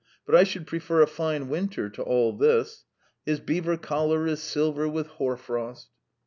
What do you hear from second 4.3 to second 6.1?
silver with hoar frost.'"